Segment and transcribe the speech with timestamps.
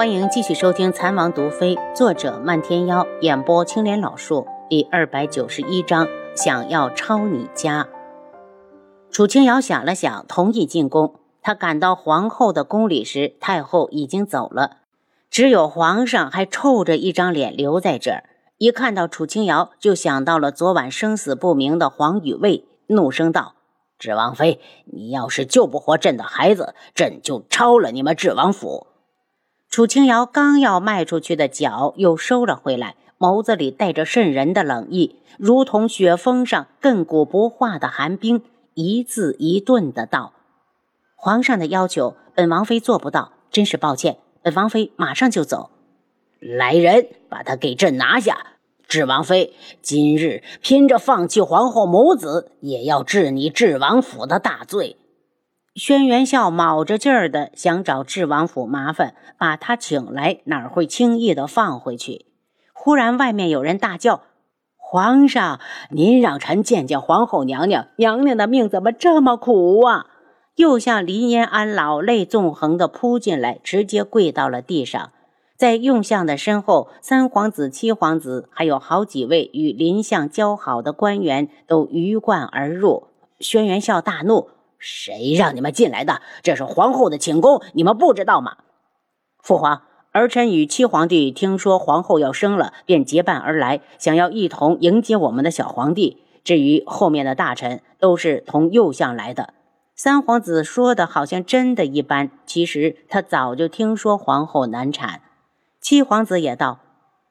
[0.00, 6.08] 欢迎继续收听《残王毒妃》，作者漫天妖，演播青莲老树，第二百九十一章。
[6.34, 7.86] 想要抄你家。
[9.10, 11.16] 楚清瑶想了想，同意进宫。
[11.42, 14.78] 他赶到皇后的宫里时，太后已经走了，
[15.30, 18.24] 只有皇上还臭着一张脸留在这儿。
[18.56, 23.56] 一看到楚清瑶，就想到了昨晚生死不明的黄雨卫，怒声道
[24.00, 28.86] ：“智王妃，你要是救不活朕的孩子，朕就抄了你们智王府。”
[29.70, 38.42] 楚清瑶刚要迈出去的脚又收了回来，眸子里带着渗人的冷意，如同雪峰上亘古不化的寒冰，
[38.74, 40.32] 一字一顿的道
[41.14, 44.16] ：“皇上的要求，本王妃做不到，真是抱歉。
[44.42, 45.70] 本王妃马上就走。
[46.40, 48.56] 来人，把他给朕拿下！
[48.88, 54.96] 智王妃今日拼着放弃皇后母子，也要治你智王府的大罪。”
[55.76, 62.26] 轩辕笑卯着劲儿的想找智王府麻烦，把他请来，哪儿会轻易的放回去？
[62.72, 64.22] 忽然，外面有人大叫
[64.76, 67.86] ：“皇上，您让臣见见皇后娘娘！
[67.96, 70.06] 娘娘的命怎么这么苦啊？”
[70.56, 75.12] 又向林延安老泪纵横的扑进来，直接跪到了地上。
[75.56, 83.04] 在用相的身后，三皇子、七皇子，还有好几位与林相交好的官员都鱼贯而入。
[83.38, 84.48] 轩辕笑大怒。
[84.80, 86.22] 谁让你们进来的？
[86.42, 88.56] 这是皇后的寝宫，你们不知道吗？
[89.42, 96.22] 父皇，儿臣与七皇帝听说皇后要生了，便结伴而来，想要一同迎接我们的小皇帝。
[96.42, 99.52] 至于后面的大臣，都是同右相来的。
[99.94, 105.20] 三皇子说的好像真的一般，其实他早就听说皇后难产。
[105.78, 106.78] 七皇子也道：“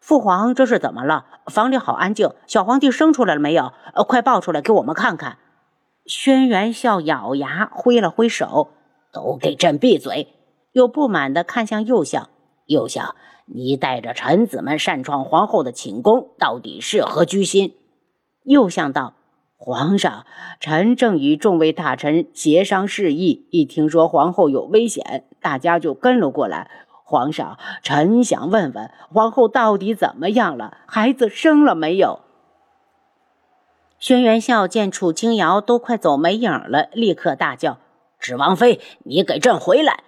[0.00, 1.26] 父皇，这是怎么了？
[1.46, 3.74] 房里好安静，小皇帝生出来了没有？
[3.92, 5.36] 呃，快抱出来给我们看看。”
[6.06, 8.68] 轩辕笑咬牙挥了挥手
[9.10, 10.28] ：“都给朕闭嘴！”
[10.72, 12.28] 又不满地看向右相
[12.66, 13.14] ：“右相，
[13.46, 17.74] 你带着臣子们擅闯皇后的寝宫，到底是何居心？”
[18.44, 19.14] 右相道
[19.56, 20.26] ：“皇上，
[20.60, 26.70] 臣正与众位大臣协商事宜，一听说皇后有危险，大家就跟了过来。
[27.06, 30.76] 皇上，臣想问问，皇后到底怎么样了？
[30.86, 32.20] 孩子生了没有？”
[34.04, 37.78] 轩辕笑见楚清瑶都快走没影了，立刻大叫
[38.20, 40.04] ：“芷王妃，你给朕回来！”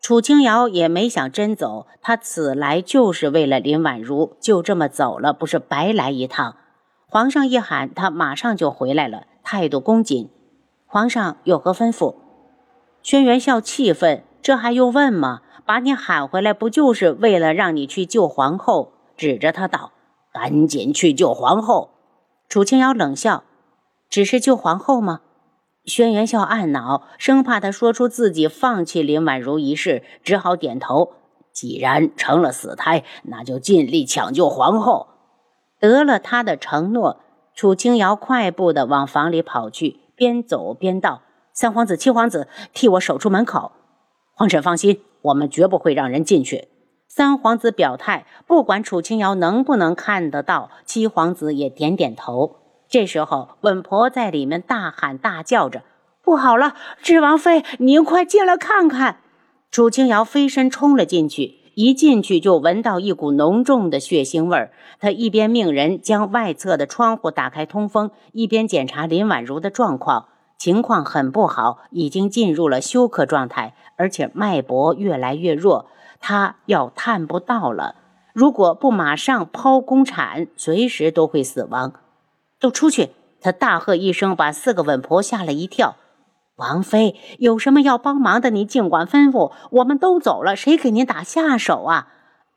[0.00, 6.54] 楚清瑶也没想真走，他此来就是为了林婉如，就这么走了，不是白来一趟。
[7.08, 10.30] 皇上一喊，他马上就回来了，态度恭谨。
[10.86, 12.14] 皇上有何吩咐？
[13.02, 15.40] 轩辕笑气愤：“这还用问吗？
[15.66, 19.90] 把你喊回来，不就是为了让你去救皇后？”指着他道
[20.32, 21.88] ：“赶紧去救皇后！”
[22.52, 23.44] 楚清瑶冷笑
[24.10, 25.22] ：“只是救皇后吗？”
[25.86, 31.14] 轩辕笑暗恼，生怕他说出自己放弃林婉如一事，只好点头。
[31.50, 35.06] 既然成了死胎，那就尽力抢救皇后。
[35.80, 37.20] 得了他的承诺，
[37.54, 41.22] 楚清瑶快步的往房里跑去，边走边道
[41.54, 43.72] ：“三皇子、七皇子，替我守住门口。
[44.34, 46.68] 皇婶放心，我们绝不会让人进去。”
[47.14, 52.56] 三皇子表态，不管楚清瑶能不能看得到，七皇子也点点头。
[52.88, 55.82] 这时候，稳婆在里面大喊大叫着
[56.24, 59.18] ：“不好了，智王妃，您快进来看看！”
[59.70, 64.72] 楚清瑶飞身冲了进去，一进去就闻到一股浓重的血腥味儿。
[64.98, 75.90] 他一边命人将外侧的窗户打开通风，一边检查林婉如的状况，情况很不好，已经进入了休克状态，而且脉搏越来越弱。
[76.22, 77.96] 他要探不到了，
[78.32, 81.92] 如果不马上剖宫产，随时都会死亡。
[82.58, 83.10] 都出去！
[83.40, 85.96] 他大喝一声，把四个稳婆吓了一跳。
[86.56, 89.50] 王妃有什么要帮忙的，你尽管吩咐。
[89.72, 92.06] 我们都走了，谁给您打下手啊？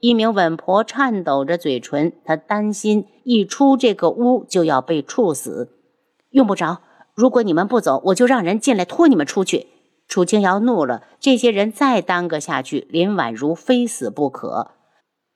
[0.00, 5.70] 一名稳婆颤抖着嘴唇，她担心一出这个屋就要被处死。
[6.28, 6.82] 用不着，
[7.14, 9.68] 如果你们不走，我就让人进来拖你们出去。
[10.14, 14.70] 楚清瑶怒了，这些人再耽搁下去，林婉如非死不可。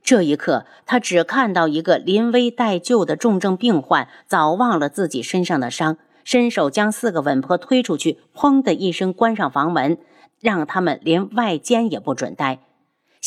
[0.04, 9.98] 这一刻，他只看到一个临危待救的重症病患，早忘了自己身上的伤，伸手将四个稳婆推出去，砰的一声关上房门，
[10.40, 12.60] 让他们连外间也不准待。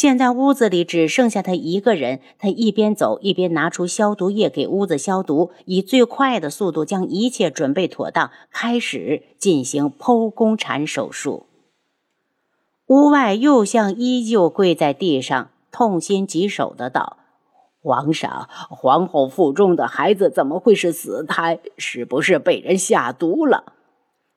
[0.01, 11.45] 现在屋子里只剩下他一个人，他一边走一边拿出消毒液给屋子消毒，以最快的速度将一切准备妥当，开始进行剖宫产手术。
[12.87, 17.17] 屋外右相依旧跪在地上，痛心疾首的道
[17.83, 21.59] ：“皇上，皇后腹中的孩子怎么会是死胎？
[21.77, 23.73] 是不是被人下毒了？”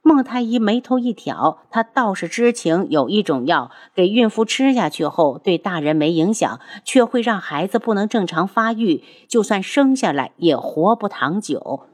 [0.07, 11.85] 孟太医眉头一挑，他倒是知情，有一种药给孕妇吃下去后，对大人没影响，却会让孩子不能正常发育，就算生下来也活不长久。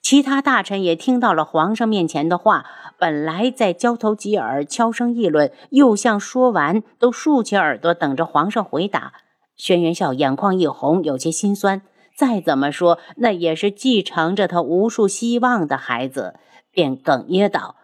[0.00, 2.66] 其他大臣也听到了皇上面前的话，
[3.00, 9.12] 本来在交头接耳、悄声议论，又像说完，都竖起耳朵等着皇上回答。
[9.56, 11.82] 轩辕笑眼眶一红，有些心酸。
[12.16, 16.36] 再怎么说，那也是继承着他无数希望的孩子。
[16.76, 17.74] 便哽咽道：“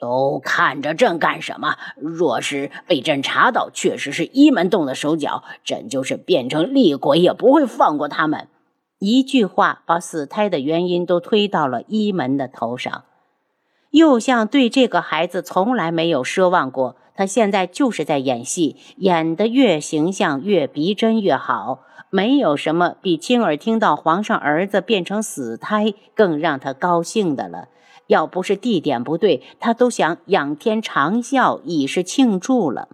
[0.00, 1.76] 都看着朕干什么？
[1.94, 8.48] 若是被朕查到确实是一门动了手脚，朕就是变成厉鬼也不会放过他们。”
[8.98, 13.04] 一句话把死胎的原因都推到了一门的头上。
[13.92, 21.84] 又像对这个孩子从来没有奢望过，他现在就是在演戏，演得越形象越逼真越好。
[22.10, 27.68] 没有什么比亲耳听到皇上儿子变成死胎更让他高兴的了。
[28.06, 32.88] 要不是地点不对，他都想仰天长啸以示庆祝了。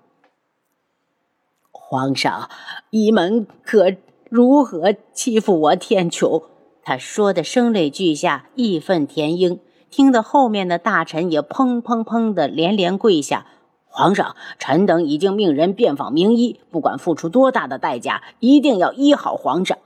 [1.70, 2.48] 皇上，
[2.90, 3.92] 你们可
[4.30, 6.44] 如何欺负我天穹？
[6.82, 9.60] 他说的声泪俱下，义愤填膺，
[9.90, 13.46] 听得后面的大臣也砰砰砰的连连跪下。
[13.86, 19.76] 皇上，臣等已经命人遍访名医，不管付出多大的代价，一定要医好皇上。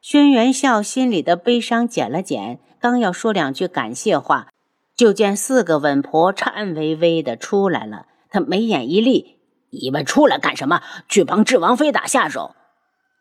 [0.00, 2.58] 轩辕笑心里的悲伤减了减。
[2.80, 4.48] 刚要说两句感谢话，
[4.94, 8.06] 就见四个稳婆颤巍巍的出来了。
[8.30, 9.38] 他眉眼一立
[9.70, 10.82] ：“你们出来干什么？
[11.08, 12.54] 去帮智王妃打下手。”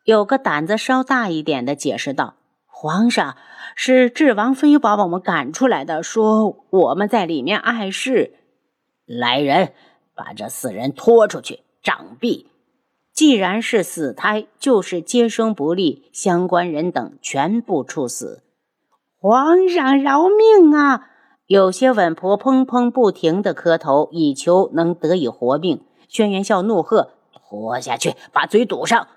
[0.06, 2.36] 有个胆子稍大一点的解释道
[2.68, 3.36] ：“皇上，
[3.76, 8.34] 是智王妃把我们赶出来的，说我们在里面碍事。
[9.06, 9.74] 来人，
[10.14, 12.46] 把这四人拖出去杖毙。
[13.14, 18.44] 既然是死胎，就是接生不利，相关人等全部处死。”
[19.30, 21.10] 皇上饶命啊！
[21.48, 25.82] 有些稳婆砰砰不停地磕头，以求能得以活命。
[26.08, 29.08] 轩辕笑怒喝：“拖下去，把嘴堵上！”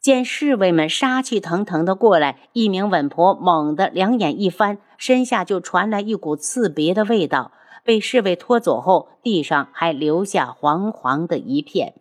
[0.00, 7.52] 见侍卫们杀气腾腾地过来，一名稳婆猛地两眼一翻，身下就传来一股刺鼻的味道。
[7.84, 11.92] 被侍卫拖走后，地上还留下黄黄的一片。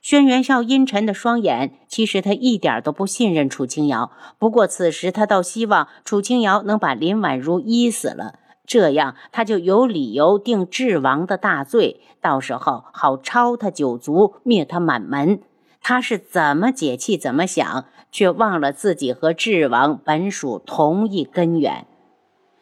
[0.00, 4.10] 轩辕笑阴沉的双眼，其实他一点都不信任楚清瑶。
[4.38, 15.40] 不过此时他倒希望楚清瑶能把林婉如医死了，这样他就有理由定智王的大罪，到时候好抄他九族，灭他满门。
[15.82, 21.86] 他是怎么解气怎么想，却忘了自己和智王本属同一根源。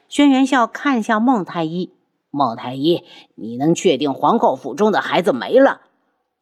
[0.09, 1.93] 轩辕笑看向孟太医，
[2.31, 3.05] 孟太医，
[3.37, 5.83] 你能确定皇后府中的孩子没了？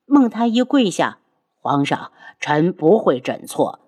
[0.09, 1.19] 孟太医跪下，
[1.61, 3.81] 皇上，臣不会诊错。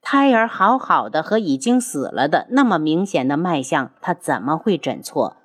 [0.00, 5.36] 胎儿好好的和已经死了的那么明显的脉象，他怎么会诊错？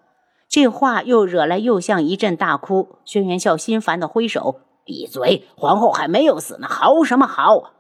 [0.48, 2.98] 这话又惹来右相一阵大哭。
[3.06, 5.48] 轩辕笑心烦的挥手：“闭嘴！
[5.58, 7.72] 皇后还没有死呢，嚎什么嚎？”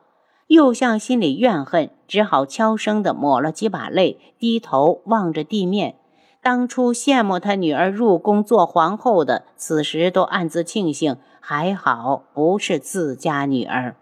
[0.47, 5.97] 右相心里怨恨，只好悄声的抹了几把泪，低头望着地面。
[6.41, 11.17] 当初羡慕他女儿入宫做皇后的，此时都暗自庆幸。
[11.39, 13.95] 还好不是自家女儿。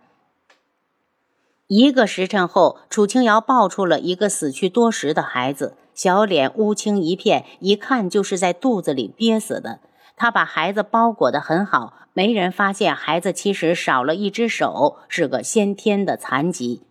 [1.68, 9.82] 一个时辰后，楚清瑶抱出了一个死去多时的孩子，小脸乌青一片，一看就是在肚子里憋死的。
[10.16, 16.84] 她把孩子包裹得很好，没人发现孩子其实少了一只手，是个先天的残疾。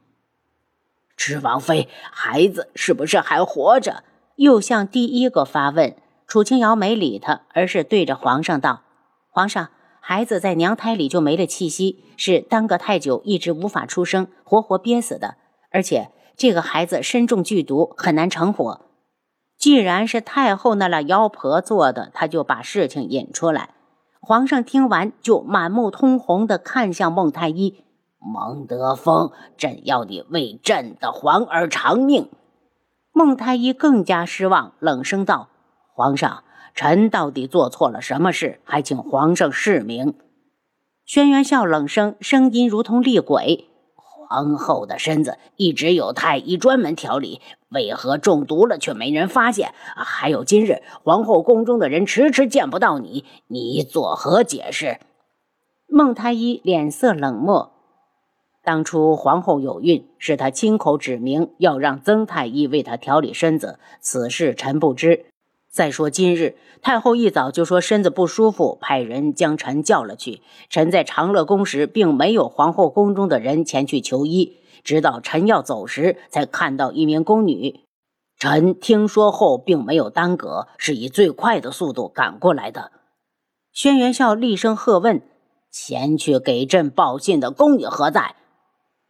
[1.16, 4.04] 知王妃，孩子是不是还活着？
[4.36, 5.96] 又向第一个发问。
[6.26, 8.82] 楚清瑶没理他，而是对着皇上道
[9.30, 9.68] ：“皇上。”
[10.08, 15.34] 孩子在娘胎里就没了气息，是耽搁太久，一直无法出生，活活憋死的。
[15.72, 18.82] 而且这个孩子身中剧毒，很难成活。
[19.58, 23.70] 既然是太后那俩妖婆做的，他就把事情引出来。
[24.20, 27.82] 皇上听完，就满目通红地看向孟太医。
[28.20, 32.30] 孟德峰，朕要你为朕的皇儿偿命。
[33.10, 35.48] 孟太医更加失望，冷声道
[35.92, 36.44] ：“皇上。”
[36.76, 38.60] 臣到底做错了什么事？
[38.62, 40.12] 还请皇上释明。
[41.06, 47.40] 轩辕笑冷声，声音如同厉鬼：“皇后的身子一直有太医专门调理，
[47.70, 49.72] 为何中毒了却没人发现？
[49.96, 54.98] 还有今日皇后宫中的人迟迟见不到你，你作何解释？”
[55.88, 57.72] 孟太医脸色冷漠
[58.62, 65.24] ：“当初皇后有孕，是他亲口指明要让曾太医为她调理身子，此事臣不知。”
[65.76, 70.40] 再说今日太后一早就说身子不舒服，派人将臣叫了去。
[70.70, 77.80] 臣在长乐宫时，并没有皇后宫中的人前去求医，直到臣要走时，才看到一名宫女。
[78.38, 82.90] 臣听说后并没有耽搁，是以最快的速度赶过来的。
[83.70, 85.20] 轩辕笑厉声喝问
[85.70, 88.34] ：“前去给朕报信的宫女何在？”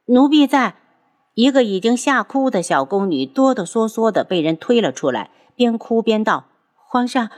[0.06, 0.74] 奴婢在。
[1.34, 6.46] 一个已经吓哭的小宫女哆哆嗦嗦的被人推了出来，边哭边道
[6.96, 7.28] ：“皇上，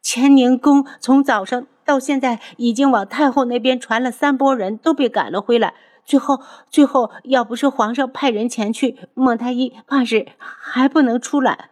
[0.00, 5.74] 乾宁宫从早上到现在已经往太后那边传了三拨人，都被赶了回来。
[6.04, 6.40] 最后，
[6.70, 11.70] 最后要不是皇上派人前去，孟太医怕是还不能出来。”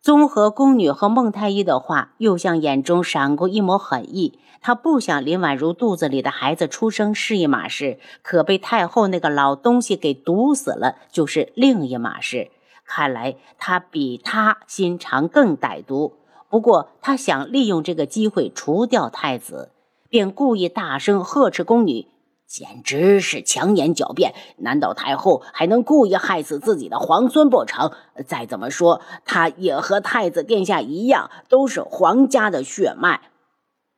[0.00, 4.38] 综合宫女和孟太医的话，又向眼中闪过一抹狠意。
[4.60, 12.52] 他不想林婉如肚子里的孩子出生是一码事，可被太后那个老东西给毒死了，就是另一码事。
[12.84, 16.14] 看来他比他心肠更歹毒。
[16.50, 19.70] 不过他想利用这个机会除掉太子，
[20.08, 22.08] 便故意大声呵斥宫女。
[22.46, 24.34] 简直是强言狡辩！
[24.56, 27.92] 难道太后还能故意害死自己的皇孙不成？
[28.26, 33.30] 再怎么说，他也和太子殿下一样，都是皇家的血脉。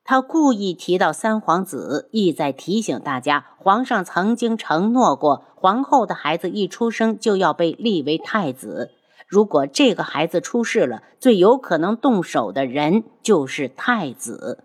[0.05, 8.91] 他故意提到三皇子，意在提醒大家，皇上曾经承诺过，皇后的孩子一出生就要被立为太子。
[9.33, 14.63] 如果这个孩子出事了，最有可能动手的人就是太子。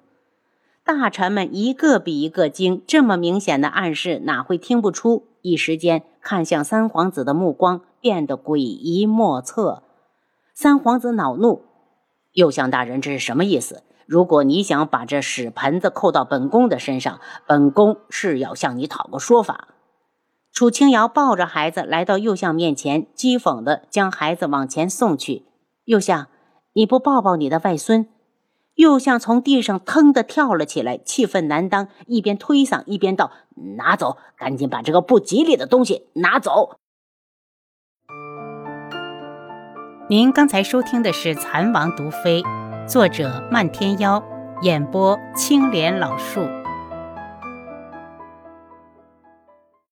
[0.83, 5.25] 大臣们一个比一个精，这么明显的暗示哪会听不出？
[5.41, 9.83] 一时间，看向三皇子的目光变得诡异莫测。
[10.53, 11.63] 三皇子恼怒
[12.35, 13.83] ：“右相大人，这是什么意思？
[14.05, 19.69] 如果你想把这屎盆子扣到本宫的身上，本宫是要向你讨个说法。”
[20.57, 25.45] 楚清瑶抱着孩子来到右相面前，讥讽地将孩子往前送去
[25.85, 26.29] ：“右相，
[26.73, 28.09] 你不抱抱你的外孙？”
[28.73, 33.29] 又像从地上腾的跳了起来，气愤难当，一边推搡一边道
[33.77, 36.79] ：“拿走，赶紧把这个不吉利的东西拿走！”
[40.09, 42.41] 您刚才收听的是《蚕王毒妃》，
[42.87, 44.23] 作者漫天妖，
[44.63, 46.41] 演播青莲老树。